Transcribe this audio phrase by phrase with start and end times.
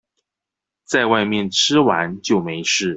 [0.83, 2.89] 在外面吃完就沒事